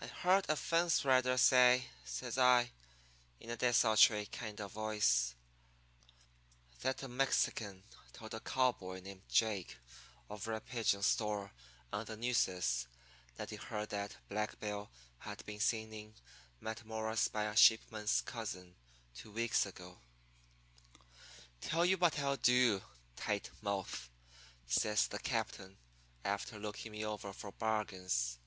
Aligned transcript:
"'I 0.00 0.06
heard 0.06 0.46
a 0.48 0.54
fence 0.54 1.04
rider 1.04 1.36
say,' 1.36 1.88
says 2.04 2.38
I, 2.38 2.70
in 3.40 3.50
a 3.50 3.56
desultory 3.56 4.26
kind 4.26 4.60
of 4.60 4.70
voice, 4.70 5.34
'that 6.82 7.02
a 7.02 7.08
Mexican 7.08 7.82
told 8.12 8.32
a 8.34 8.38
cowboy 8.38 9.00
named 9.00 9.22
Jake 9.28 9.76
over 10.30 10.52
at 10.52 10.66
Pidgin's 10.66 11.06
store 11.06 11.50
on 11.92 12.04
the 12.04 12.16
Nueces 12.16 12.86
that 13.34 13.50
he 13.50 13.56
heard 13.56 13.88
that 13.88 14.16
Black 14.28 14.60
Bill 14.60 14.88
had 15.18 15.44
been 15.46 15.58
seen 15.58 15.92
in 15.92 16.14
Matamoras 16.60 17.26
by 17.26 17.42
a 17.46 17.56
sheepman's 17.56 18.20
cousin 18.20 18.76
two 19.16 19.32
weeks 19.32 19.66
ago.' 19.66 19.98
"'Tell 21.62 21.84
you 21.84 21.98
what 21.98 22.20
I'll 22.20 22.36
do, 22.36 22.82
Tight 23.16 23.50
Mouth,' 23.62 24.08
says 24.68 25.08
the 25.08 25.18
captain, 25.18 25.76
after 26.24 26.56
looking 26.56 26.92
me 26.92 27.04
over 27.04 27.32
for 27.32 27.50
bargains. 27.50 28.38